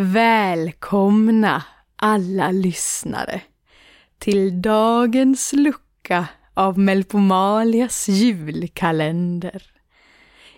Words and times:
Välkomna 0.00 1.64
alla 1.96 2.50
lyssnare 2.50 3.40
till 4.18 4.62
dagens 4.62 5.52
lucka 5.52 6.28
av 6.54 6.78
Melpomalias 6.78 8.08
julkalender. 8.08 9.62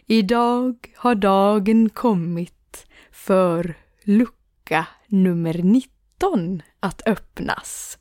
Idag 0.07 0.75
har 0.97 1.15
dagen 1.15 1.89
kommit 1.91 2.87
för 3.11 3.75
lucka 4.05 4.87
nummer 5.07 5.55
19 5.55 6.63
att 6.80 7.09
öppnas. 7.09 7.99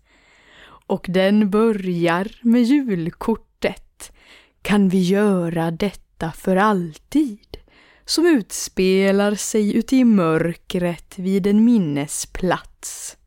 Och 0.66 1.06
den 1.10 1.50
börjar 1.50 2.32
med 2.42 2.64
julkortet. 2.64 4.12
Kan 4.62 4.90
vi 4.90 5.02
göra 5.02 5.72
detta 5.72 6.32
för 6.32 6.56
alltid? 6.56 7.49
Som 8.10 8.26
utspelar 8.26 9.36
sig 9.36 9.78
ute 9.78 9.96
i 9.96 10.04
mörkret 10.04 11.20
vid 11.20 11.48
en 11.48 11.66
minnesplats. 11.66 13.18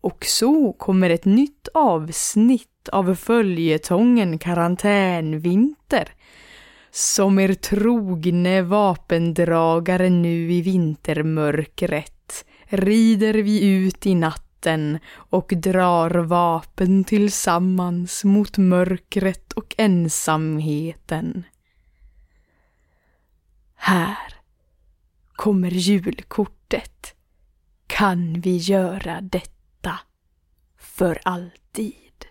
Och 0.00 0.24
så 0.24 0.72
kommer 0.72 1.10
ett 1.10 1.24
nytt 1.24 1.68
avsnitt 1.74 2.88
av 2.92 3.14
följetongen 3.14 4.38
Karantänvinter 4.38 6.08
som 6.90 7.38
er 7.38 7.54
trogne 7.54 8.62
vapendragare 8.62 10.10
nu 10.10 10.52
i 10.52 10.62
vintermörkret 10.62 12.44
rider 12.68 13.34
vi 13.34 13.68
ut 13.68 14.06
i 14.06 14.14
natten 14.14 14.98
och 15.14 15.52
drar 15.56 16.10
vapen 16.10 17.04
tillsammans 17.04 18.24
mot 18.24 18.58
mörkret 18.58 19.52
och 19.52 19.74
ensamheten. 19.78 21.44
Här 23.82 24.34
kommer 25.32 25.70
julkortet. 25.70 27.14
Kan 27.86 28.40
vi 28.40 28.56
göra 28.56 29.20
detta 29.20 29.98
för 30.78 31.20
alltid? 31.24 32.26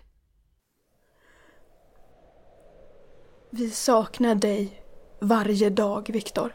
Vi 3.50 3.70
saknar 3.70 4.34
dig 4.34 4.82
varje 5.20 5.70
dag, 5.70 6.10
Viktor. 6.12 6.54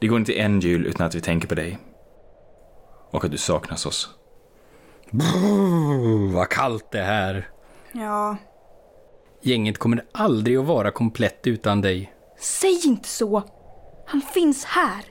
Det 0.00 0.06
går 0.06 0.18
inte 0.18 0.32
en 0.40 0.60
jul 0.60 0.86
utan 0.86 1.06
att 1.06 1.14
vi 1.14 1.20
tänker 1.20 1.48
på 1.48 1.54
dig. 1.54 1.78
Och 3.10 3.24
att 3.24 3.30
du 3.30 3.38
saknas 3.38 3.86
oss. 3.86 4.10
Brr, 5.10 6.34
vad 6.34 6.48
kallt 6.48 6.90
det 6.90 6.98
är 6.98 7.04
här. 7.04 7.48
Ja, 7.92 8.36
Gänget 9.42 9.78
kommer 9.78 10.04
aldrig 10.12 10.56
att 10.56 10.66
vara 10.66 10.90
komplett 10.90 11.46
utan 11.46 11.80
dig. 11.80 12.12
Säg 12.40 12.80
inte 12.86 13.08
så! 13.08 13.42
Han 14.06 14.20
finns 14.20 14.64
här. 14.64 15.04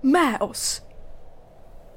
Med 0.00 0.42
oss. 0.42 0.82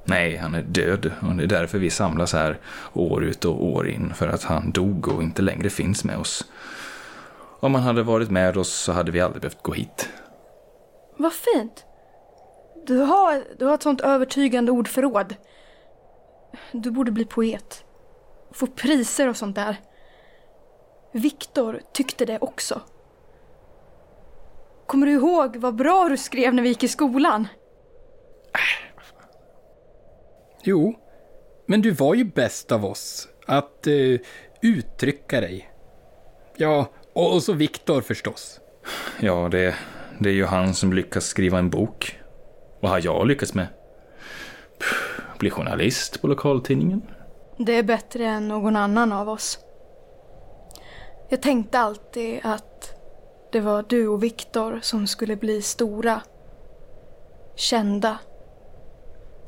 Nej, 0.06 0.38
han 0.38 0.56
är 0.56 0.62
död 0.62 1.12
och 1.22 1.36
det 1.36 1.44
är 1.44 1.48
därför 1.48 1.78
vi 1.78 1.90
samlas 1.90 2.34
här 2.34 2.60
år 2.94 3.24
ut 3.24 3.46
och 3.46 3.66
år 3.66 3.90
in. 3.90 4.14
För 4.14 4.28
att 4.28 4.44
han 4.44 4.72
dog 4.72 5.08
och 5.08 5.24
inte 5.24 5.42
längre 5.42 5.70
finns 5.70 6.04
med 6.04 6.18
oss. 6.18 6.46
Om 7.60 7.76
han 7.76 7.84
hade 7.84 8.04
varit 8.04 8.30
med 8.30 8.58
oss 8.58 8.74
så 8.74 8.92
hade 8.92 9.12
vi 9.12 9.22
aldrig 9.22 9.42
behövt 9.42 9.64
gå 9.64 9.74
hit. 9.74 10.10
Vad 11.18 11.34
fint. 11.34 11.86
Du 12.86 12.98
har, 12.98 13.44
du 13.60 13.66
har 13.66 13.74
ett 13.74 13.84
sånt 13.84 14.02
övertygande 14.02 14.72
ordförråd. 14.72 15.36
Du 16.72 16.92
borde 16.92 17.12
bli 17.12 17.26
poet. 17.26 17.84
Få 18.52 18.68
priser 18.68 19.30
och 19.30 19.38
sånt 19.38 19.56
där. 19.56 19.78
Viktor 21.12 21.82
tyckte 21.94 22.26
det 22.26 22.38
också. 22.42 22.82
Kommer 24.88 25.06
du 25.06 25.12
ihåg 25.12 25.58
vad 25.58 25.76
bra 25.76 26.10
du 26.10 26.18
skrev 26.18 26.54
när 26.54 26.64
vi 26.64 26.70
gick 26.70 26.84
i 26.84 26.88
skolan? 26.88 27.48
Jo, 30.64 30.96
men 31.66 31.82
du 31.82 31.92
var 31.92 32.16
ju 32.16 32.24
bäst 32.24 32.72
av 32.72 32.86
oss. 32.86 33.28
Att 33.46 33.88
eh, 33.88 34.20
uttrycka 34.62 35.42
dig. 35.42 35.70
Ja, 36.56 36.90
och, 37.14 37.34
och 37.34 37.44
så 37.44 37.54
Viktor 37.54 38.02
förstås. 38.02 38.60
Ja, 39.20 39.50
det, 39.52 39.76
det 40.20 40.30
är 40.30 40.34
ju 40.34 40.46
han 40.46 40.74
som 40.74 40.94
lyckas 40.94 41.26
skriva 41.26 41.60
en 41.60 41.70
bok. 41.70 42.20
Vad 42.80 42.92
har 42.92 43.02
jag 43.04 43.28
lyckats 43.28 43.54
med? 43.54 43.68
Bli 45.40 45.50
journalist 45.50 46.22
på 46.22 46.28
lokaltidningen? 46.28 47.02
Det 47.58 47.76
är 47.76 47.84
bättre 47.84 48.26
än 48.26 48.48
någon 48.48 48.76
annan 48.76 49.14
av 49.14 49.30
oss. 49.30 49.60
Jag 51.30 51.42
tänkte 51.42 51.80
alltid 51.80 52.40
att 52.44 52.97
det 53.52 53.60
var 53.60 53.86
du 53.90 54.08
och 54.08 54.24
Viktor 54.24 54.80
som 54.82 55.08
skulle 55.08 55.36
bli 55.36 55.62
stora. 55.62 56.22
Kända. 57.56 58.18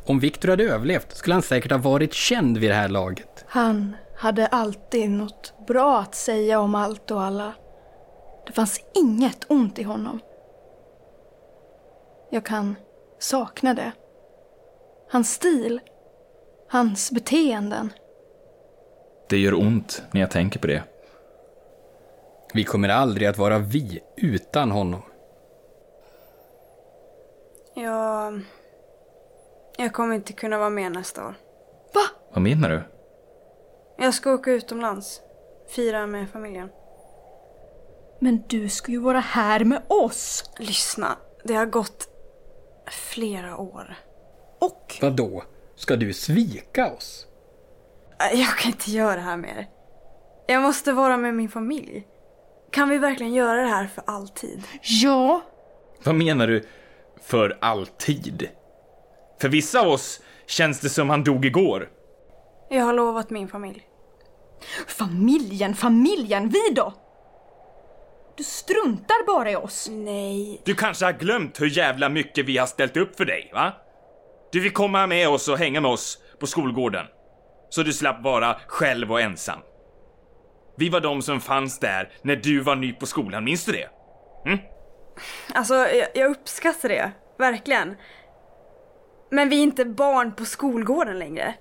Om 0.06 0.20
Viktor 0.20 0.50
hade 0.50 0.64
överlevt 0.64 1.16
skulle 1.16 1.34
han 1.36 1.42
säkert 1.42 1.72
ha 1.72 1.78
varit 1.78 2.14
känd 2.14 2.58
vid 2.58 2.70
det 2.70 2.76
här 2.76 2.90
laget. 2.90 3.46
Han 3.48 3.96
hade 4.16 4.48
alltid 4.48 5.10
något 5.10 5.54
bra 5.68 6.00
att 6.00 6.16
säga 6.16 6.60
om 6.60 6.76
allt 6.76 7.12
och 7.12 7.22
alla. 7.22 7.54
Det 8.48 8.54
fanns 8.54 8.82
inget 8.96 9.46
ont 9.48 9.80
i 9.80 9.84
honom. 9.84 10.20
Jag 12.32 12.46
kan 12.46 12.76
sakna 13.20 13.74
det. 13.74 13.92
Hans 15.12 15.34
stil. 15.34 15.80
Hans 16.70 17.12
beteenden. 17.12 17.94
Det 19.30 19.38
gör 19.38 19.54
ont 19.54 20.04
när 20.12 20.22
jag 20.22 20.32
tänker 20.32 20.60
på 20.60 20.68
det. 20.68 20.84
Vi 22.54 22.64
kommer 22.64 22.90
aldrig 22.90 23.28
att 23.28 23.38
vara 23.38 23.60
vi 23.60 24.00
utan 24.18 24.72
honom. 24.72 25.02
jag... 27.76 28.42
Jag 29.78 29.94
kommer 29.94 30.16
inte 30.16 30.34
kunna 30.34 30.58
vara 30.58 30.70
med 30.70 30.92
nästa 30.92 31.28
år. 31.28 31.36
Va? 31.94 32.02
Vad 32.34 32.42
menar 32.42 32.70
du? 32.70 32.82
Jag 33.98 34.14
ska 34.14 34.34
åka 34.34 34.52
utomlands. 34.52 35.22
Fira 35.76 36.08
med 36.08 36.30
familjen. 36.30 36.70
Men 38.20 38.44
du 38.48 38.70
ska 38.70 38.92
ju 38.92 39.00
vara 39.00 39.20
här 39.20 39.64
med 39.64 39.82
oss! 39.88 40.52
Lyssna, 40.58 41.18
det 41.44 41.54
har 41.54 41.66
gått 41.66 42.08
flera 42.92 43.58
år. 43.58 43.96
Och 44.60 44.98
Vadå? 45.02 45.44
Ska 45.76 45.96
du 45.96 46.14
svika 46.14 46.92
oss? 46.92 47.28
Jag 48.34 48.58
kan 48.58 48.72
inte 48.72 48.92
göra 48.92 49.16
det 49.16 49.22
här 49.22 49.38
mer. 49.38 49.70
Jag 50.48 50.62
måste 50.62 50.92
vara 50.94 51.18
med 51.18 51.34
min 51.34 51.50
familj. 51.50 52.08
Kan 52.72 52.90
vi 52.90 52.98
verkligen 52.98 53.34
göra 53.34 53.62
det 53.62 53.68
här 53.68 53.88
för 53.88 54.04
alltid? 54.08 54.64
ja, 54.82 55.42
Vad 56.04 56.16
menar 56.16 56.48
du 56.48 56.66
för 57.22 57.58
alltid? 57.62 58.50
För 59.42 59.50
vissa 59.50 59.82
av 59.82 59.88
oss 59.88 60.22
känns 60.48 60.80
det 60.80 60.90
som 60.90 61.10
han 61.10 61.24
dog 61.24 61.46
igår. 61.46 61.90
Jag 62.70 62.86
har 62.86 62.94
lovat 62.94 63.30
min 63.30 63.48
familj. 63.48 63.84
familjen, 64.88 65.76
familjen, 65.76 66.50
vi 66.50 66.74
då? 66.76 66.94
Du 68.38 68.44
struntar 68.44 69.26
bara 69.28 69.52
i 69.52 69.56
oss. 69.56 69.88
Nej. 69.92 70.62
Du 70.66 70.76
kanske 70.76 71.06
har 71.06 71.14
glömt 71.14 71.62
hur 71.62 71.78
jävla 71.78 72.10
mycket 72.10 72.46
vi 72.46 72.58
har 72.58 72.68
ställt 72.68 72.98
upp 72.98 73.18
för 73.18 73.26
dig, 73.26 73.52
va? 73.54 73.74
Du 74.52 74.62
fick 74.62 74.74
komma 74.74 75.08
med 75.08 75.30
oss 75.30 75.48
och 75.48 75.58
hänga 75.58 75.82
med 75.82 75.92
oss 75.92 76.18
på 76.40 76.48
skolgården. 76.48 77.06
Så 77.70 77.84
du 77.84 77.94
slapp 77.94 78.24
vara 78.24 78.56
själv 78.68 79.12
och 79.12 79.22
ensam. 79.22 79.60
Vi 80.80 80.90
var 80.90 81.00
de 81.02 81.22
som 81.22 81.42
fanns 81.42 81.80
där 81.80 82.10
när 82.22 82.36
du 82.36 82.60
var 82.60 82.76
ny 82.76 82.94
på 82.94 83.06
skolan, 83.06 83.44
minns 83.44 83.66
du 83.66 83.72
det? 83.72 83.90
Alltså, 85.54 85.74
jag, 85.76 86.08
jag 86.14 86.32
uppskattar 86.32 86.90
det. 86.90 87.12
Verkligen. 87.38 87.96
Men 89.32 89.50
vi 89.50 89.60
är 89.60 89.64
inte 89.64 89.86
barn 89.86 90.36
på 90.36 90.46
skolgården 90.46 91.20
längre. 91.20 91.54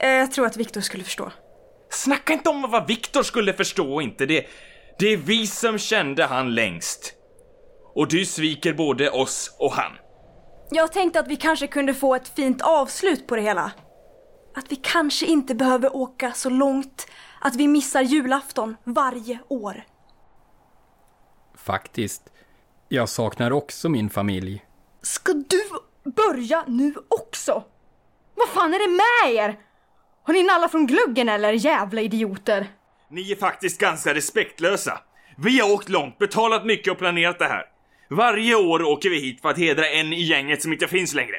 Eh, 0.00 0.08
Jag 0.10 0.32
tror 0.32 0.46
att 0.46 0.56
Viktor 0.56 0.80
skulle 0.80 1.04
förstå. 1.04 1.32
Snacka 1.90 2.32
inte 2.32 2.50
om 2.50 2.70
vad 2.70 2.86
Viktor 2.86 3.22
skulle 3.22 3.52
förstå 3.52 3.94
och 3.94 4.02
inte. 4.02 4.26
Det, 4.26 4.46
det 4.98 5.06
är 5.12 5.16
vi 5.16 5.46
som 5.46 5.78
kände 5.78 6.24
han 6.24 6.54
längst. 6.54 7.12
Och 7.94 8.08
du 8.08 8.24
sviker 8.24 8.72
både 8.72 9.10
oss 9.10 9.56
och 9.58 9.72
han. 9.72 9.92
Jag 10.70 10.92
tänkte 10.92 11.20
att 11.20 11.28
vi 11.28 11.36
kanske 11.36 11.66
kunde 11.66 11.94
få 11.94 12.14
ett 12.14 12.28
fint 12.28 12.62
avslut 12.62 13.26
på 13.26 13.36
det 13.36 13.42
hela. 13.42 13.72
Att 14.56 14.72
vi 14.72 14.76
kanske 14.76 15.26
inte 15.26 15.54
behöver 15.54 15.96
åka 15.96 16.32
så 16.32 16.50
långt 16.50 17.06
att 17.40 17.56
vi 17.56 17.68
missar 17.68 18.02
julafton 18.02 18.76
varje 18.84 19.38
år. 19.48 19.84
Faktiskt. 21.54 22.22
Jag 22.88 23.08
saknar 23.08 23.50
också 23.50 23.88
min 23.88 24.10
familj. 24.10 24.64
Ska 25.02 25.32
du 25.32 25.62
börja 26.10 26.64
nu 26.66 26.94
också? 27.08 27.64
Vad 28.34 28.48
fan 28.48 28.74
är 28.74 28.78
det 28.78 28.96
med 28.96 29.34
er? 29.36 29.58
Har 30.22 30.34
ni 30.34 30.42
nallat 30.42 30.70
från 30.70 30.86
gluggen 30.86 31.28
eller 31.28 31.52
jävla 31.52 32.00
idioter? 32.00 32.66
Ni 33.10 33.32
är 33.32 33.36
faktiskt 33.36 33.80
ganska 33.80 34.14
respektlösa. 34.14 35.00
Vi 35.36 35.60
har 35.60 35.72
åkt 35.72 35.88
långt, 35.88 36.18
betalat 36.18 36.66
mycket 36.66 36.92
och 36.92 36.98
planerat 36.98 37.38
det 37.38 37.44
här. 37.44 37.64
Varje 38.10 38.54
år 38.54 38.82
åker 38.82 39.10
vi 39.10 39.20
hit 39.20 39.42
för 39.42 39.48
att 39.48 39.58
hedra 39.58 39.88
en 39.88 40.12
i 40.12 40.22
gänget 40.22 40.62
som 40.62 40.72
inte 40.72 40.88
finns 40.88 41.14
längre. 41.14 41.36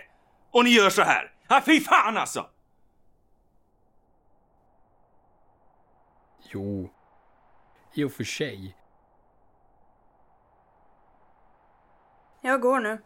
Och 0.52 0.64
ni 0.64 0.70
gör 0.70 0.90
så 0.90 1.02
här. 1.02 1.32
Ja, 1.48 1.62
fy 1.66 1.80
fan 1.80 2.18
alltså! 2.18 2.46
Jo, 6.54 6.90
i 7.94 8.04
och 8.04 8.12
för 8.12 8.24
sig. 8.24 8.78
Jag 12.42 12.62
går 12.62 12.80
nu. 12.80 13.02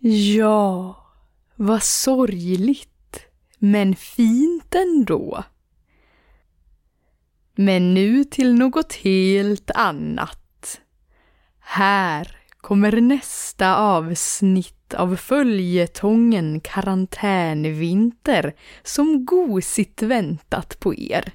Ja, 0.00 0.96
vad 1.56 1.82
sorgligt, 1.82 3.26
men 3.58 3.96
fint 3.96 4.74
ändå. 4.74 5.44
Men 7.54 7.94
nu 7.94 8.24
till 8.24 8.54
något 8.54 8.92
helt 8.92 9.70
annat. 9.70 10.80
Här 11.58 12.36
kommer 12.56 13.00
nästa 13.00 13.76
avsnitt 13.76 14.77
av 14.94 15.16
följetongen 15.16 16.60
Karantänvinter 16.60 18.54
som 18.82 19.24
gosigt 19.24 20.02
väntat 20.02 20.80
på 20.80 20.94
er. 20.94 21.32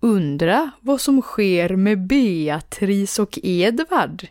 Undra 0.00 0.70
vad 0.80 1.00
som 1.00 1.22
sker 1.22 1.76
med 1.76 2.06
Beatrice 2.06 3.18
och 3.18 3.38
Edvard. 3.42 4.26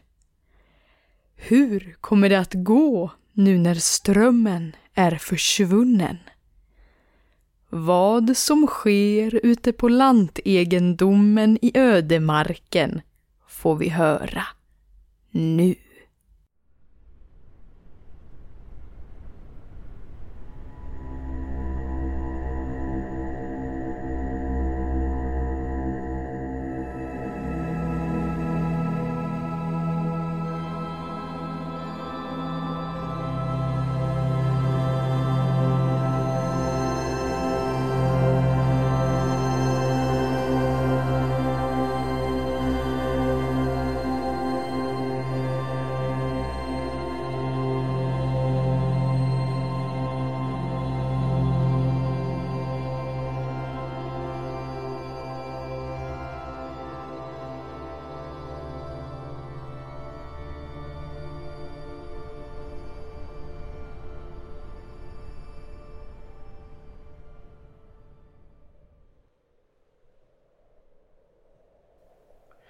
Hur 1.35 1.95
kommer 2.01 2.29
det 2.29 2.39
att 2.39 2.53
gå 2.53 3.11
nu 3.33 3.57
när 3.57 3.75
strömmen 3.75 4.75
är 4.93 5.15
försvunnen? 5.15 6.17
Vad 7.69 8.37
som 8.37 8.67
sker 8.67 9.39
ute 9.43 9.73
på 9.73 9.89
lantegendomen 9.89 11.59
i 11.61 11.71
ödemarken 11.73 13.01
får 13.47 13.75
vi 13.75 13.89
höra 13.89 14.43
nu. 15.31 15.75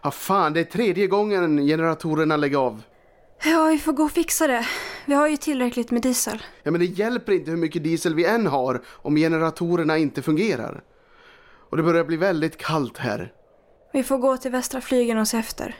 Ja, 0.06 0.12
fan, 0.12 0.54
det 0.54 0.60
är 0.60 0.63
tredje 0.63 1.07
gången 1.07 1.57
generatorerna 1.57 2.38
lägger 2.38 2.57
av. 2.57 2.84
Ja, 3.46 3.66
vi 3.66 3.78
får 3.78 3.94
gå 3.94 4.04
och 4.04 4.12
fixa 4.12 4.48
det. 4.48 4.68
Vi 5.06 5.13
har 5.13 5.28
ju 5.28 5.38
tillräckligt 5.38 5.92
med 5.92 6.02
diesel. 6.02 6.44
Ja, 6.63 6.72
men 6.72 6.80
det 6.80 6.86
hjälper 6.86 7.31
inte 7.31 7.52
hur 7.52 7.57
mycket 7.57 7.84
diesel 7.84 8.16
vi 8.16 8.25
än 8.25 8.48
har 8.48 8.84
om 8.88 9.16
generatorerna 9.16 9.98
inte 9.98 10.22
fungerar. 10.22 10.84
Och 11.69 11.78
det 11.78 11.84
börjar 11.84 12.04
bli 12.04 12.18
väldigt 12.18 12.57
kallt 12.57 12.98
här. 12.98 13.34
Vi 13.94 14.04
får 14.04 14.18
gå 14.18 14.38
till 14.38 14.52
Västra 14.52 14.81
flygen 14.81 15.18
och 15.18 15.28
se 15.28 15.38
efter. 15.38 15.75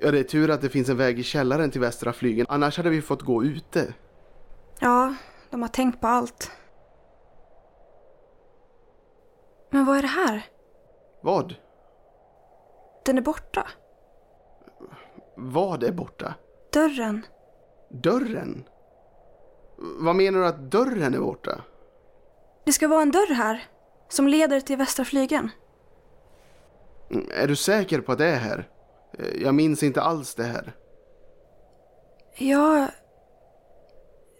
Ja, 0.00 0.10
det 0.10 0.18
är 0.18 0.24
tur 0.24 0.50
att 0.50 0.60
det 0.60 0.68
finns 0.68 0.88
en 0.88 0.96
väg 0.96 1.18
i 1.18 1.22
källaren 1.22 1.70
till 1.70 1.80
Västra 1.80 2.12
flygen, 2.12 2.46
annars 2.48 2.76
hade 2.76 2.90
vi 2.90 3.02
fått 3.02 3.22
gå 3.22 3.44
ute. 3.44 3.94
Ja, 4.80 5.14
de 5.50 5.62
har 5.62 5.68
tänkt 5.68 6.00
på 6.00 6.06
allt. 6.06 6.50
Men 9.70 9.84
vad 9.84 9.98
är 9.98 10.02
det 10.02 10.08
här? 10.08 10.46
Vad? 11.22 11.54
Den 13.06 13.18
är 13.18 13.22
borta. 13.22 13.68
Vad 15.36 15.82
är 15.82 15.92
borta? 15.92 16.34
Dörren. 16.72 17.26
Dörren? 17.90 18.64
Vad 19.76 20.16
menar 20.16 20.38
du 20.40 20.46
att 20.46 20.70
dörren 20.70 21.14
är 21.14 21.18
borta? 21.18 21.60
Det 22.64 22.72
ska 22.72 22.88
vara 22.88 23.02
en 23.02 23.10
dörr 23.10 23.34
här. 23.34 23.64
Som 24.08 24.28
leder 24.28 24.60
till 24.60 24.76
Västra 24.76 25.04
flygen. 25.04 25.50
Mm, 27.10 27.26
Är 27.42 27.48
du 27.48 27.56
säker 27.56 28.00
på 28.00 28.12
att 28.12 28.18
det 28.18 28.26
är 28.26 28.38
här? 28.38 28.68
Jag 29.40 29.54
minns 29.54 29.82
inte 29.82 30.02
alls 30.02 30.34
det 30.34 30.44
här. 30.44 30.72
Ja... 32.38 32.88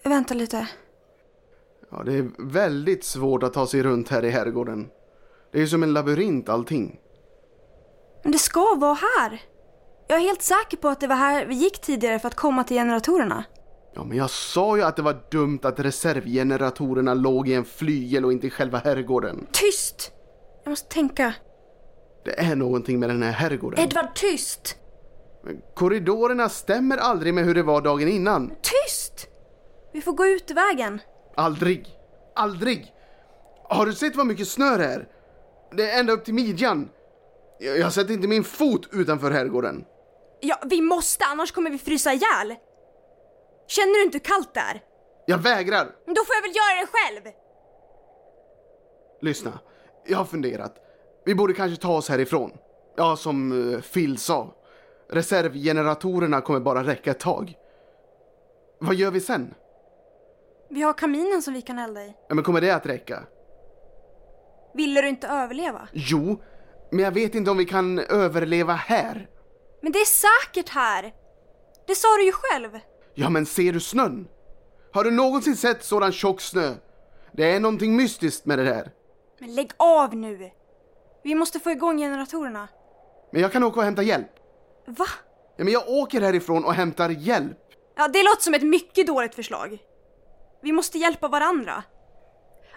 Vänta 0.04 0.34
lite. 0.34 0.68
Ja, 1.90 2.02
det 2.02 2.12
är 2.12 2.30
väldigt 2.38 3.04
svårt 3.04 3.42
att 3.42 3.52
ta 3.52 3.66
sig 3.66 3.82
runt 3.82 4.08
här 4.08 4.24
i 4.24 4.30
herrgården. 4.30 4.90
Det 5.52 5.58
är 5.58 5.62
ju 5.62 5.68
som 5.68 5.82
en 5.82 5.92
labyrint 5.92 6.48
allting. 6.48 7.00
Men 8.22 8.32
det 8.32 8.38
ska 8.38 8.74
vara 8.74 8.94
här. 8.94 9.42
Jag 10.08 10.18
är 10.18 10.22
helt 10.22 10.42
säker 10.42 10.76
på 10.76 10.88
att 10.88 11.00
det 11.00 11.06
var 11.06 11.16
här 11.16 11.46
vi 11.46 11.54
gick 11.54 11.80
tidigare 11.80 12.18
för 12.18 12.28
att 12.28 12.34
komma 12.34 12.64
till 12.64 12.76
generatorerna. 12.76 13.44
Ja, 13.94 14.04
men 14.04 14.16
jag 14.16 14.30
sa 14.30 14.76
ju 14.76 14.82
att 14.82 14.96
det 14.96 15.02
var 15.02 15.16
dumt 15.30 15.60
att 15.62 15.80
reservgeneratorerna 15.80 17.14
låg 17.14 17.48
i 17.48 17.54
en 17.54 17.64
flygel 17.64 18.24
och 18.24 18.32
inte 18.32 18.46
i 18.46 18.50
själva 18.50 18.78
herrgården. 18.78 19.46
Tyst! 19.52 20.12
Jag 20.64 20.70
måste 20.70 20.88
tänka. 20.88 21.34
Det 22.24 22.40
är 22.40 22.56
någonting 22.56 23.00
med 23.00 23.10
den 23.10 23.22
här 23.22 23.32
herrgården. 23.32 23.84
Edvard, 23.84 24.14
tyst! 24.14 24.76
Korridorerna 25.74 26.48
stämmer 26.48 26.96
aldrig 26.96 27.34
med 27.34 27.44
hur 27.44 27.54
det 27.54 27.62
var 27.62 27.80
dagen 27.80 28.08
innan. 28.08 28.52
Tyst! 28.62 29.28
Vi 29.92 30.00
får 30.00 30.12
gå 30.12 30.26
ut 30.26 30.50
i 30.50 30.54
vägen. 30.54 31.00
Aldrig. 31.36 31.88
Aldrig. 32.34 32.92
Har 33.68 33.86
du 33.86 33.92
sett 33.92 34.16
vad 34.16 34.26
mycket 34.26 34.48
snö 34.48 34.76
det 34.76 34.84
är? 34.84 35.08
Det 35.76 35.90
är 35.90 36.00
ända 36.00 36.12
upp 36.12 36.24
till 36.24 36.34
midjan. 36.34 36.88
Jag 37.58 37.92
sätter 37.92 38.14
inte 38.14 38.28
min 38.28 38.44
fot 38.44 38.88
utanför 38.92 39.30
herrgården. 39.30 39.84
Ja, 40.40 40.58
vi 40.64 40.80
måste, 40.82 41.24
annars 41.24 41.52
kommer 41.52 41.70
vi 41.70 41.78
frysa 41.78 42.12
ihjäl. 42.12 42.54
Känner 43.68 43.94
du 43.98 44.02
inte 44.02 44.16
hur 44.18 44.24
kallt 44.24 44.54
det 44.54 44.60
är? 44.60 44.80
Jag 45.26 45.38
vägrar. 45.38 45.86
Men 46.06 46.14
Då 46.14 46.24
får 46.24 46.34
jag 46.34 46.42
väl 46.42 46.56
göra 46.56 46.80
det 46.80 46.86
själv. 46.92 47.34
Lyssna, 49.20 49.58
jag 50.06 50.18
har 50.18 50.24
funderat. 50.24 50.74
Vi 51.24 51.34
borde 51.34 51.54
kanske 51.54 51.82
ta 51.82 51.96
oss 51.96 52.08
härifrån. 52.08 52.50
Ja, 52.96 53.16
som 53.16 53.52
uh, 53.52 53.80
Phil 53.80 54.18
sa. 54.18 54.54
Reservgeneratorerna 55.10 56.40
kommer 56.40 56.60
bara 56.60 56.84
räcka 56.84 57.10
ett 57.10 57.20
tag. 57.20 57.54
Vad 58.80 58.94
gör 58.94 59.10
vi 59.10 59.20
sen? 59.20 59.54
Vi 60.70 60.82
har 60.82 60.92
kaminen 60.92 61.42
som 61.42 61.54
vi 61.54 61.62
kan 61.62 61.78
elda 61.78 62.04
i. 62.04 62.14
Ja, 62.28 62.34
men 62.34 62.44
kommer 62.44 62.60
det 62.60 62.70
att 62.70 62.86
räcka? 62.86 63.22
Ville 64.74 65.02
du 65.02 65.08
inte 65.08 65.28
överleva? 65.28 65.88
Jo, 65.92 66.42
men 66.90 67.04
jag 67.04 67.12
vet 67.12 67.34
inte 67.34 67.50
om 67.50 67.56
vi 67.56 67.64
kan 67.64 67.98
överleva 67.98 68.72
här. 68.72 69.28
Men 69.82 69.92
det 69.92 69.98
är 69.98 70.04
säkert 70.04 70.68
här. 70.68 71.14
Det 71.86 71.94
sa 71.94 72.08
du 72.16 72.24
ju 72.24 72.32
själv. 72.32 72.78
Ja, 73.14 73.30
men 73.30 73.46
ser 73.46 73.72
du 73.72 73.80
snön? 73.80 74.28
Har 74.92 75.04
du 75.04 75.10
någonsin 75.10 75.56
sett 75.56 75.84
sådan 75.84 76.12
tjock 76.12 76.40
snö? 76.40 76.74
Det 77.32 77.50
är 77.52 77.60
någonting 77.60 77.96
mystiskt 77.96 78.46
med 78.46 78.58
det 78.58 78.64
där. 78.64 78.90
Men 79.38 79.54
lägg 79.54 79.70
av 79.76 80.16
nu. 80.16 80.50
Vi 81.24 81.34
måste 81.34 81.60
få 81.60 81.70
igång 81.70 81.98
generatorerna. 81.98 82.68
Men 83.32 83.42
jag 83.42 83.52
kan 83.52 83.62
åka 83.64 83.80
och 83.80 83.84
hämta 83.84 84.02
hjälp. 84.02 84.30
Va? 84.86 85.06
Ja, 85.56 85.64
men 85.64 85.72
jag 85.72 85.88
åker 85.88 86.20
härifrån 86.20 86.64
och 86.64 86.74
hämtar 86.74 87.08
hjälp. 87.08 87.58
Ja, 87.96 88.08
det 88.08 88.22
låter 88.22 88.42
som 88.42 88.54
ett 88.54 88.62
mycket 88.62 89.06
dåligt 89.06 89.34
förslag. 89.34 89.78
Vi 90.62 90.72
måste 90.72 90.98
hjälpa 90.98 91.28
varandra. 91.28 91.82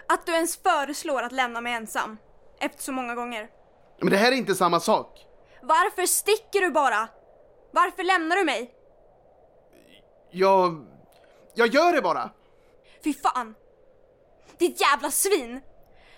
Att 0.08 0.26
du 0.26 0.32
ens 0.32 0.56
föreslår 0.56 1.22
att 1.22 1.32
lämna 1.32 1.60
mig 1.60 1.72
ensam. 1.72 2.16
Efter 2.60 2.82
så 2.82 2.92
många 2.92 3.14
gånger. 3.14 3.48
Men 4.00 4.10
det 4.10 4.16
här 4.16 4.32
är 4.32 4.36
inte 4.36 4.54
samma 4.54 4.80
sak. 4.80 5.26
Varför 5.62 6.06
sticker 6.06 6.60
du 6.60 6.70
bara? 6.70 7.08
Varför 7.72 8.02
lämnar 8.02 8.36
du 8.36 8.44
mig? 8.44 8.70
Jag... 10.30 10.86
Jag 11.54 11.68
gör 11.68 11.92
det 11.92 12.02
bara. 12.02 12.30
Fy 13.04 13.14
fan! 13.14 13.54
Ditt 14.58 14.80
jävla 14.80 15.10
svin! 15.10 15.60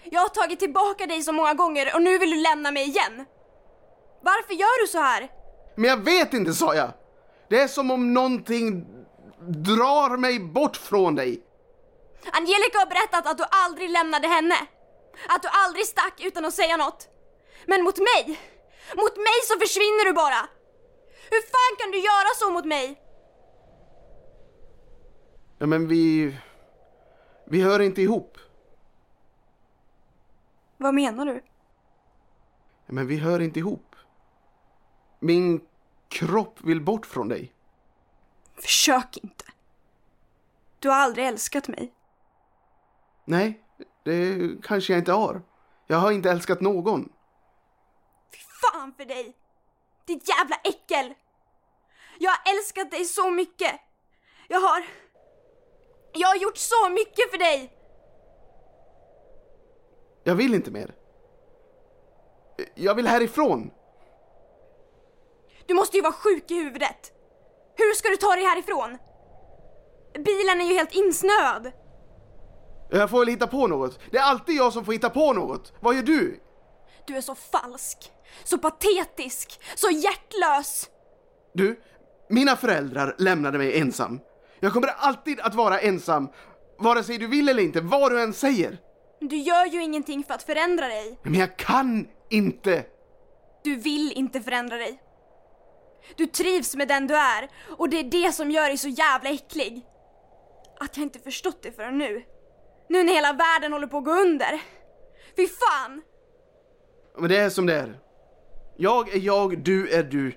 Jag 0.04 0.20
har 0.20 0.28
tagit 0.28 0.58
tillbaka 0.58 1.06
dig 1.06 1.22
så 1.22 1.32
många 1.32 1.54
gånger 1.54 1.94
och 1.94 2.02
nu 2.02 2.18
vill 2.18 2.30
du 2.30 2.36
lämna 2.36 2.70
mig 2.70 2.82
igen. 2.88 3.24
Varför 4.22 4.54
gör 4.54 4.82
du 4.82 4.86
så 4.88 4.98
här? 4.98 5.30
Men 5.76 5.90
jag 5.90 5.96
vet 5.96 6.34
inte, 6.34 6.52
sa 6.52 6.74
jag. 6.74 6.90
Det 7.48 7.60
är 7.60 7.68
som 7.68 7.90
om 7.90 8.14
någonting 8.14 8.86
drar 9.48 10.16
mig 10.16 10.40
bort 10.40 10.76
från 10.76 11.14
dig. 11.14 11.42
Angelica 12.32 12.78
har 12.78 12.86
berättat 12.86 13.26
att 13.26 13.38
du 13.38 13.44
aldrig 13.50 13.90
lämnade 13.90 14.28
henne. 14.28 14.54
Att 15.28 15.42
du 15.42 15.48
aldrig 15.52 15.86
stack 15.86 16.20
utan 16.24 16.44
att 16.44 16.54
säga 16.54 16.76
något. 16.76 17.08
Men 17.66 17.82
mot 17.84 17.98
mig, 17.98 18.40
mot 18.96 19.16
mig 19.16 19.38
så 19.44 19.58
försvinner 19.58 20.04
du 20.04 20.12
bara. 20.12 20.48
Hur 21.30 21.42
fan 21.42 21.76
kan 21.78 21.90
du 21.90 21.98
göra 21.98 22.28
så 22.36 22.50
mot 22.50 22.64
mig? 22.64 23.02
Ja, 25.58 25.66
men 25.66 25.88
vi... 25.88 26.36
Vi 27.46 27.62
hör 27.62 27.80
inte 27.80 28.02
ihop. 28.02 28.38
Vad 30.76 30.94
menar 30.94 31.26
du? 31.26 31.44
Ja, 32.86 32.92
men 32.92 33.06
vi 33.06 33.16
hör 33.16 33.40
inte 33.40 33.58
ihop. 33.58 33.96
Min 35.20 35.60
kropp 36.08 36.60
vill 36.60 36.80
bort 36.80 37.06
från 37.06 37.28
dig. 37.28 37.52
Försök 38.54 39.16
inte. 39.16 39.44
Du 40.78 40.88
har 40.88 40.96
aldrig 40.96 41.26
älskat 41.26 41.68
mig. 41.68 41.92
Nej, 43.24 43.62
det 44.04 44.50
kanske 44.62 44.92
jag 44.92 45.00
inte 45.00 45.12
har. 45.12 45.42
Jag 45.86 45.96
har 45.96 46.12
inte 46.12 46.30
älskat 46.30 46.60
någon. 46.60 47.11
Fan 48.62 48.94
för 48.96 49.04
dig! 49.04 49.36
Ditt 50.06 50.28
jävla 50.28 50.56
äckel! 50.56 51.14
Jag 52.18 52.30
har 52.30 52.54
älskat 52.54 52.90
dig 52.90 53.04
så 53.04 53.30
mycket. 53.30 53.80
Jag 54.48 54.60
har... 54.60 54.84
Jag 56.12 56.28
har 56.28 56.36
gjort 56.36 56.56
så 56.56 56.88
mycket 56.88 57.30
för 57.30 57.38
dig! 57.38 57.78
Jag 60.24 60.34
vill 60.34 60.54
inte 60.54 60.70
mer. 60.70 60.94
Jag 62.74 62.94
vill 62.94 63.06
härifrån. 63.06 63.70
Du 65.66 65.74
måste 65.74 65.96
ju 65.96 66.02
vara 66.02 66.12
sjuk 66.12 66.50
i 66.50 66.54
huvudet. 66.54 67.12
Hur 67.76 67.94
ska 67.94 68.08
du 68.08 68.16
ta 68.16 68.34
dig 68.34 68.44
härifrån? 68.44 68.98
Bilen 70.14 70.60
är 70.60 70.64
ju 70.64 70.74
helt 70.74 70.94
insnöad. 70.94 71.72
Jag 72.90 73.10
får 73.10 73.18
väl 73.18 73.28
hitta 73.28 73.46
på 73.46 73.66
något. 73.66 73.98
Det 74.10 74.18
är 74.18 74.22
alltid 74.22 74.56
jag 74.56 74.72
som 74.72 74.84
får 74.84 74.92
hitta 74.92 75.10
på 75.10 75.32
något. 75.32 75.72
Vad 75.80 75.94
gör 75.94 76.02
du? 76.02 76.40
Du 77.06 77.16
är 77.16 77.20
så 77.20 77.34
falsk, 77.34 78.12
så 78.44 78.58
patetisk, 78.58 79.60
så 79.74 79.90
hjärtlös. 79.90 80.90
Du, 81.54 81.80
mina 82.28 82.56
föräldrar 82.56 83.14
lämnade 83.18 83.58
mig 83.58 83.80
ensam. 83.80 84.20
Jag 84.60 84.72
kommer 84.72 84.88
alltid 84.88 85.40
att 85.40 85.54
vara 85.54 85.80
ensam, 85.80 86.28
vare 86.78 87.04
sig 87.04 87.18
du 87.18 87.26
vill 87.26 87.48
eller 87.48 87.62
inte, 87.62 87.80
vad 87.80 88.12
du 88.12 88.22
än 88.22 88.32
säger. 88.32 88.78
Du 89.20 89.36
gör 89.36 89.66
ju 89.66 89.82
ingenting 89.82 90.24
för 90.24 90.34
att 90.34 90.42
förändra 90.42 90.88
dig. 90.88 91.18
Men 91.22 91.34
jag 91.34 91.56
kan 91.56 92.08
inte. 92.30 92.84
Du 93.64 93.76
vill 93.76 94.12
inte 94.12 94.40
förändra 94.40 94.76
dig. 94.76 95.02
Du 96.16 96.26
trivs 96.26 96.76
med 96.76 96.88
den 96.88 97.06
du 97.06 97.16
är 97.16 97.48
och 97.78 97.88
det 97.88 97.98
är 97.98 98.04
det 98.24 98.32
som 98.32 98.50
gör 98.50 98.68
dig 98.68 98.78
så 98.78 98.88
jävla 98.88 99.30
äcklig. 99.30 99.82
Att 100.80 100.96
jag 100.96 101.04
inte 101.04 101.18
förstått 101.18 101.62
det 101.62 101.72
förrän 101.72 101.98
nu. 101.98 102.22
Nu 102.88 103.04
när 103.04 103.12
hela 103.12 103.32
världen 103.32 103.72
håller 103.72 103.86
på 103.86 103.98
att 103.98 104.04
gå 104.04 104.10
under. 104.10 104.60
Fy 105.36 105.48
fan! 105.48 106.02
Men 107.18 107.28
det 107.28 107.36
är 107.36 107.50
som 107.50 107.66
det 107.66 107.74
är. 107.74 107.98
Jag 108.76 109.14
är 109.14 109.18
jag, 109.18 109.58
du 109.64 109.90
är 109.90 110.02
du. 110.02 110.32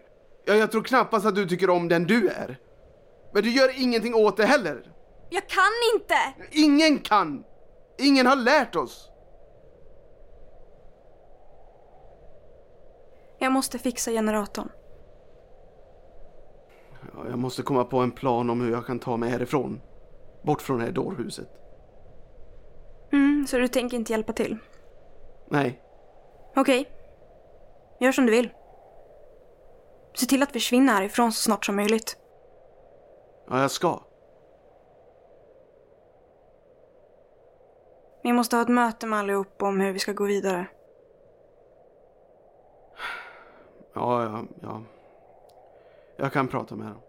Ja, 0.46 0.54
jag 0.54 0.72
tror 0.72 0.84
knappast 0.84 1.26
att 1.26 1.36
du 1.36 1.48
tycker 1.48 1.70
om 1.70 1.88
den 1.88 2.04
du 2.04 2.28
är. 2.28 2.58
Men 3.34 3.44
du 3.44 3.50
gör 3.50 3.82
ingenting 3.82 4.16
åt 4.16 4.38
det 4.38 4.46
heller. 4.46 4.92
Jag 5.30 5.50
kan 5.50 5.72
inte! 5.96 6.16
Ingen 6.52 7.00
kan! 7.00 7.44
Ingen 7.98 8.26
har 8.26 8.36
lärt 8.36 8.76
oss. 8.76 9.10
Jag 13.40 13.52
måste 13.52 13.80
fixa 13.80 14.12
generatorn. 14.12 14.70
Ja, 17.14 17.30
jag 17.30 17.40
måste 17.40 17.62
komma 17.62 17.84
på 17.84 18.00
en 18.00 18.12
plan 18.12 18.50
om 18.50 18.62
hur 18.62 18.72
jag 18.72 18.86
kan 18.86 19.00
ta 19.00 19.18
mig 19.18 19.30
härifrån. 19.30 19.82
Bort 20.44 20.62
från 20.62 20.78
det 20.80 20.86
här 20.86 20.92
dårhuset. 20.92 21.50
Mm, 23.12 23.48
så 23.48 23.58
du 23.58 23.68
tänker 23.68 23.98
inte 23.98 24.12
hjälpa 24.14 24.34
till? 24.34 24.58
Nej, 25.50 25.82
Okej. 26.56 26.90
Gör 28.00 28.12
som 28.12 28.26
du 28.26 28.32
vill. 28.32 28.50
Se 30.16 30.26
till 30.26 30.44
att 30.44 30.52
försvinna 30.52 30.92
härifrån 30.92 31.32
så 31.32 31.42
snart 31.42 31.66
som 31.66 31.76
möjligt. 31.76 32.18
ja, 33.50 33.62
jag 33.62 33.72
ska. 33.72 34.00
Vi 38.24 38.34
måste 38.34 38.56
ha 38.56 38.64
ett 38.64 38.70
möte 38.70 39.08
med 39.08 39.20
allihop 39.20 39.64
om 39.64 39.80
hur 39.80 39.92
vi 39.92 40.00
ska 40.00 40.14
gå 40.14 40.24
vidare. 40.26 40.68
Ja, 43.94 44.24
ja, 44.24 44.44
ja. 44.62 44.82
Jag 46.18 46.34
kan 46.34 46.48
prata 46.48 46.76
med 46.76 46.88
dem. 46.88 47.02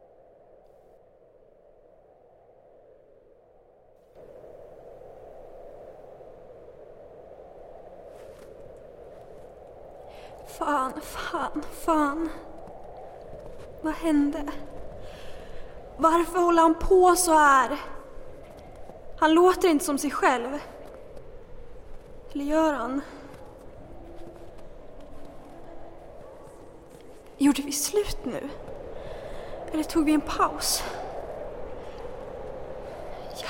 Fan, 11.00 11.62
fan. 11.84 12.28
Vad 13.82 13.94
hände? 13.94 14.42
Varför 15.96 16.38
håller 16.38 16.62
han 16.62 16.74
på 16.74 17.16
så 17.16 17.32
här? 17.32 17.80
Han 19.18 19.34
låter 19.34 19.68
inte 19.68 19.84
som 19.84 19.98
sig 19.98 20.10
själv. 20.10 20.58
Eller 22.32 22.44
gör 22.44 22.72
han? 22.72 23.00
Gjorde 27.38 27.62
vi 27.62 27.72
slut 27.72 28.18
nu? 28.24 28.48
Eller 29.72 29.82
tog 29.82 30.04
vi 30.04 30.14
en 30.14 30.20
paus? 30.20 30.82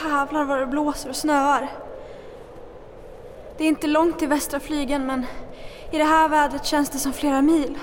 Jävlar 0.02 0.44
vad 0.44 0.58
det 0.58 0.66
blåser 0.66 1.08
och 1.10 1.16
snöar. 1.16 1.68
Det 3.56 3.64
är 3.64 3.68
inte 3.68 3.86
långt 3.86 4.18
till 4.18 4.28
västra 4.28 4.60
flygen 4.60 5.06
men 5.06 5.26
i 5.90 5.98
det 5.98 6.04
här 6.04 6.28
vädret 6.28 6.64
känns 6.64 6.90
det 6.90 6.98
som 6.98 7.12
flera 7.12 7.42
mil. 7.42 7.78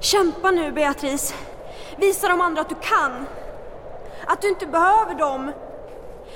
Kämpa 0.00 0.50
nu 0.50 0.72
Beatrice. 0.72 1.34
Visa 1.96 2.28
de 2.28 2.40
andra 2.40 2.60
att 2.60 2.68
du 2.68 2.74
kan. 2.74 3.26
Att 4.26 4.42
du 4.42 4.48
inte 4.48 4.66
behöver 4.66 5.14
dem. 5.14 5.52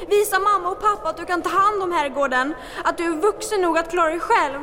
Visa 0.09 0.39
mamma 0.39 0.69
och 0.69 0.81
pappa 0.81 1.09
att 1.09 1.17
du 1.17 1.25
kan 1.25 1.43
ta 1.43 1.49
hand 1.49 1.83
om 1.83 1.93
herrgården. 1.93 2.55
Att 2.85 2.99
du 2.99 3.05
är 3.05 3.17
vuxen 3.17 3.61
nog 3.61 3.79
att 3.79 3.91
klara 3.91 4.11
dig 4.11 4.21
själv. 4.21 4.61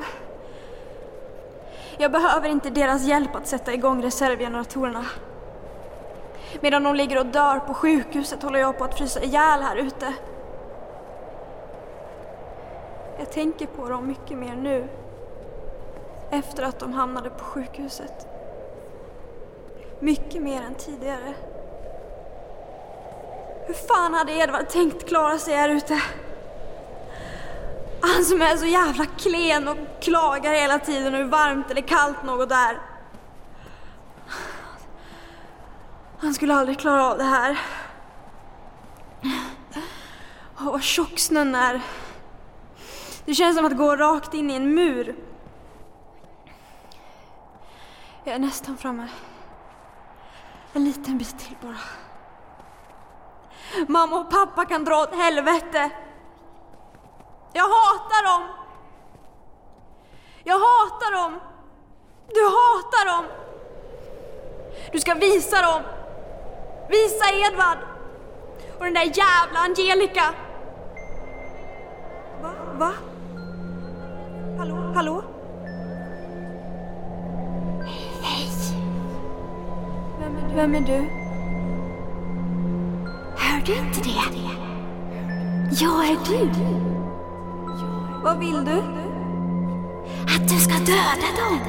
Jag 1.98 2.12
behöver 2.12 2.50
inte 2.50 2.70
deras 2.70 3.04
hjälp 3.04 3.36
att 3.36 3.48
sätta 3.48 3.74
igång 3.74 4.04
reservgeneratorerna. 4.04 5.06
Medan 6.62 6.84
de 6.84 6.96
ligger 6.96 7.20
och 7.20 7.26
dör 7.26 7.60
på 7.60 7.74
sjukhuset 7.74 8.44
håller 8.44 8.60
jag 8.60 8.78
på 8.78 8.84
att 8.84 8.98
frysa 8.98 9.24
ihjäl 9.24 9.62
här 9.62 9.76
ute. 9.76 10.14
Jag 13.20 13.32
tänker 13.32 13.66
på 13.66 13.90
dem 13.90 14.08
mycket 14.08 14.38
mer 14.38 14.56
nu. 14.56 14.88
Efter 16.36 16.64
att 16.64 16.80
de 16.80 16.94
hamnade 16.94 17.30
på 17.30 17.44
sjukhuset. 17.44 18.28
Mycket 20.00 20.42
mer 20.42 20.62
än 20.62 20.76
tidigare. 20.76 21.34
Hur 23.68 23.74
fan 23.74 24.14
hade 24.14 24.32
Edvard 24.32 24.70
tänkt 24.70 25.08
klara 25.08 25.38
sig 25.38 25.56
här 25.56 25.70
ute? 25.70 26.02
Han 28.02 28.26
som 28.26 28.42
är 28.42 28.58
så 28.58 28.66
jävla 28.66 29.06
klen 29.06 29.68
och 29.68 29.78
klagar 30.02 30.54
hela 30.54 30.80
tiden 30.80 31.14
hur 31.14 31.24
varmt 31.24 31.72
eller 31.72 31.82
kallt 31.82 32.24
något 32.24 32.52
är. 32.52 32.80
Han 36.18 36.34
skulle 36.34 36.54
aldrig 36.54 36.80
klara 36.80 37.12
av 37.12 37.18
det 37.18 37.24
här. 37.24 37.60
Åh, 40.60 40.72
vad 40.72 40.84
tjock 40.84 41.20
snön 41.20 41.56
är. 41.56 41.82
Det 43.26 43.34
känns 43.34 43.58
som 43.58 43.66
att 43.66 43.78
gå 43.78 43.96
rakt 43.96 44.34
in 44.34 44.52
i 44.52 44.56
en 44.56 44.76
mur. 44.76 45.16
Jag 48.28 48.36
är 48.36 48.40
nästan 48.40 48.78
framme. 48.78 49.08
En 50.74 50.84
liten 50.84 51.18
bit 51.18 51.40
till 51.40 51.56
bara. 51.62 51.78
Mamma 53.88 54.20
och 54.20 54.30
pappa 54.30 54.66
kan 54.66 54.84
dra 54.84 54.96
åt 54.96 55.16
helvete. 55.16 55.90
Jag 57.54 57.64
hatar 57.64 58.24
dem. 58.24 58.48
Jag 60.44 60.60
hatar 60.60 61.12
dem. 61.12 61.40
Du 62.34 62.44
hatar 62.44 63.06
dem. 63.06 63.26
Du 64.92 65.00
ska 65.00 65.14
visa 65.14 65.62
dem. 65.62 65.82
Visa 66.90 67.26
Edvard. 67.32 67.78
Och 68.78 68.84
den 68.86 68.94
där 68.94 69.02
jävla 69.04 69.60
Angelica. 69.60 70.34
Va? 72.42 72.52
Va? 72.78 72.94
Hallå? 74.58 74.76
Hallå? 74.96 75.35
Vem 80.56 80.76
är 80.76 80.82
du? 80.82 81.10
Hör 83.38 83.62
du 83.66 83.74
inte 83.74 84.00
det? 84.00 84.24
Jag 85.82 86.06
är 86.06 86.18
du. 86.28 86.50
Vad 88.24 88.40
vill 88.40 88.66
du? 88.66 88.82
Att 90.36 90.50
du 90.50 90.56
ska 90.56 90.74
döda 90.74 91.30
dem. 91.38 91.60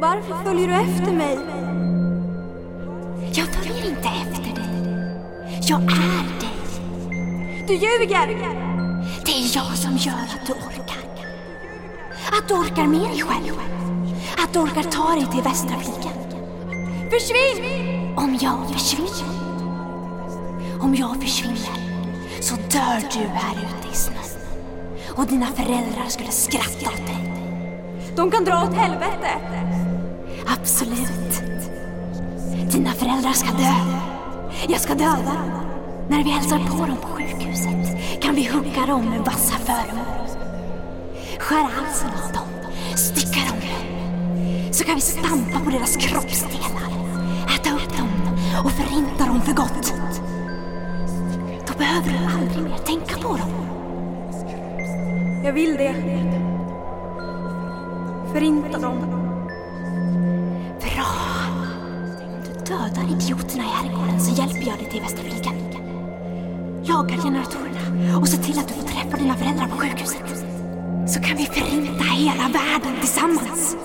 Varför 0.00 0.44
följer 0.44 0.68
du 0.68 0.74
efter 0.74 1.12
mig? 1.12 1.38
Jag 3.32 3.46
följer 3.46 3.88
inte 3.88 4.08
efter 4.08 4.54
dig. 4.54 4.98
Jag 5.68 5.82
är 5.82 6.40
dig. 6.40 7.66
Du 7.66 7.74
ljuger! 7.74 8.26
Det 9.26 9.32
är 9.32 9.56
jag 9.56 9.76
som 9.78 9.96
gör 9.96 10.12
att 10.12 10.46
du 10.46 10.52
orkar. 10.52 11.24
Att 12.38 12.48
du 12.48 12.54
orkar 12.54 12.86
med 12.86 13.00
dig 13.00 13.20
själv. 13.20 13.60
Att 14.44 14.52
du 14.52 14.58
orkar 14.58 14.82
ta 14.82 15.10
dig 15.10 15.26
till 15.32 15.42
västra 15.42 15.78
fliken. 15.78 16.23
Försvinn! 17.14 18.14
Om 18.16 18.38
jag 18.40 18.70
försvinner. 18.72 19.24
Om 20.80 20.94
jag 20.94 21.22
försvinner 21.22 21.78
så 22.40 22.54
dör 22.54 23.12
du 23.12 23.18
här 23.18 23.54
ute 23.54 23.92
i 23.92 23.96
snön. 23.96 24.40
Och 25.16 25.26
dina 25.26 25.46
föräldrar 25.46 26.08
skulle 26.08 26.30
skratta 26.30 26.90
åt 26.90 27.06
dig. 27.06 27.32
De 28.16 28.30
kan 28.30 28.44
dra 28.44 28.64
åt 28.64 28.74
helvete. 28.74 29.30
Absolut. 30.46 31.42
Dina 32.72 32.92
föräldrar 32.92 33.32
ska 33.32 33.52
dö. 33.52 33.74
Jag 34.68 34.80
ska 34.80 34.94
döda 34.94 35.22
dem 35.22 35.60
när 36.08 36.24
vi 36.24 36.30
hälsar 36.30 36.58
på 36.58 36.86
dem 36.86 36.96
på 36.96 37.08
sjukhuset. 37.08 38.22
kan 38.22 38.34
vi 38.34 38.48
hugga 38.48 38.86
dem 38.86 39.04
med 39.04 39.20
vassa 39.20 39.58
föremål. 39.58 40.28
Skära 41.38 41.68
halsen 41.76 42.10
av 42.24 42.32
dem, 42.32 42.72
stycka 42.96 43.40
dem. 43.48 43.54
Så 44.72 44.84
kan 44.84 44.94
vi 44.94 45.00
stampa 45.00 45.60
på 45.64 45.70
deras 45.70 45.96
kroppsdelar, 45.96 46.93
och 48.64 48.72
förinta 48.72 49.26
dem 49.26 49.42
för 49.42 49.52
gott. 49.52 49.94
Då 51.66 51.74
behöver 51.78 52.10
du 52.10 52.34
aldrig 52.34 52.64
mer 52.64 52.78
tänka 52.78 53.16
på 53.16 53.36
dem. 53.36 53.50
Jag 55.44 55.52
vill 55.52 55.76
det. 55.76 55.94
Förinta 58.32 58.78
dem. 58.78 58.98
Bra! 60.80 61.06
Om 62.24 62.40
du 62.44 62.52
dödar 62.64 63.10
idioterna 63.10 63.64
i 63.64 63.66
herrgården 63.66 64.20
så 64.20 64.34
hjälper 64.40 64.68
jag 64.68 64.78
dig 64.78 64.90
till 64.90 65.00
Västra 65.00 65.24
Viken. 65.24 65.54
Lagar 66.84 67.16
generatorerna 67.16 68.18
och 68.18 68.28
se 68.28 68.36
till 68.36 68.58
att 68.58 68.68
du 68.68 68.74
får 68.74 68.88
träffa 68.88 69.16
dina 69.16 69.34
föräldrar 69.34 69.66
på 69.66 69.76
sjukhuset. 69.76 70.44
Så 71.06 71.20
kan 71.20 71.36
vi 71.36 71.44
förinta 71.44 72.04
hela 72.04 72.48
världen 72.48 73.00
tillsammans. 73.00 73.76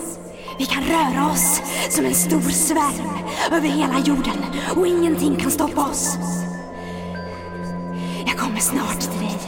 Vi 0.59 0.65
kan 0.65 0.83
röra 0.83 1.31
oss 1.31 1.61
som 1.89 2.05
en 2.05 2.13
stor 2.13 2.41
svärm 2.41 3.09
över 3.51 3.67
hela 3.67 3.99
jorden 3.99 4.45
och 4.75 4.87
ingenting 4.87 5.35
kan 5.35 5.51
stoppa 5.51 5.89
oss. 5.89 6.17
Jag 8.25 8.37
kommer 8.37 8.59
snart 8.59 8.99
till 8.99 9.19
dig. 9.19 9.39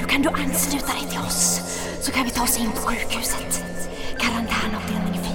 Då 0.00 0.06
kan 0.06 0.22
du 0.22 0.28
ansluta 0.28 0.92
dig 0.92 1.08
till 1.10 1.18
oss 1.18 1.60
så 2.00 2.12
kan 2.12 2.24
vi 2.24 2.30
ta 2.30 2.42
oss 2.42 2.58
in 2.58 2.70
på 2.70 2.76
sjukhuset. 2.76 3.64
Karantänavdelning 4.18 5.25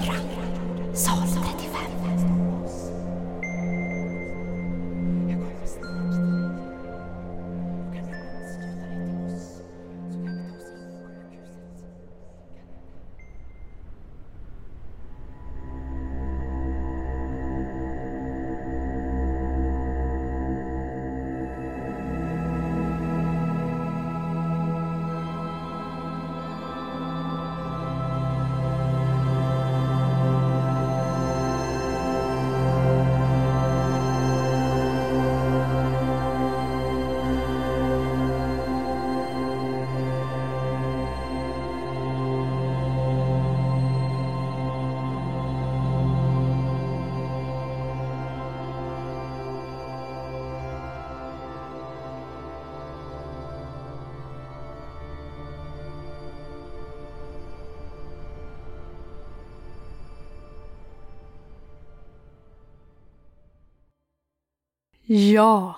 Ja, 65.13 65.75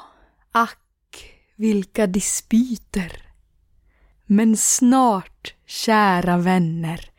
ack, 0.51 1.33
vilka 1.55 2.07
dispyter. 2.07 3.21
Men 4.25 4.57
snart, 4.57 5.53
kära 5.65 6.37
vänner, 6.37 7.09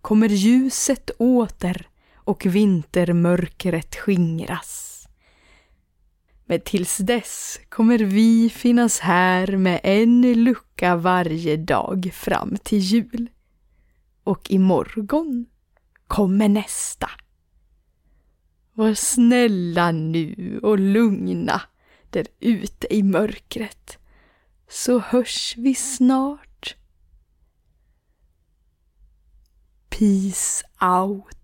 kommer 0.00 0.28
ljuset 0.28 1.10
åter 1.18 1.88
och 2.14 2.46
vintermörkret 2.46 3.96
skingras. 3.96 5.06
Men 6.44 6.60
tills 6.60 6.96
dess 6.96 7.60
kommer 7.68 7.98
vi 7.98 8.50
finnas 8.50 8.98
här 8.98 9.56
med 9.56 9.80
en 9.82 10.44
lucka 10.44 10.96
varje 10.96 11.56
dag 11.56 12.10
fram 12.14 12.56
till 12.62 12.78
jul. 12.78 13.30
Och 14.24 14.50
imorgon 14.50 15.46
kommer 16.06 16.48
nästa. 16.48 17.10
Var 18.80 18.94
snälla 18.94 19.92
nu 19.92 20.60
och 20.62 20.78
lugna 20.78 21.62
där 22.10 22.26
ute 22.40 22.94
i 22.94 23.02
mörkret, 23.02 23.98
så 24.68 24.98
hörs 24.98 25.54
vi 25.56 25.74
snart. 25.74 26.76
Peace 29.88 30.64
out. 30.80 31.39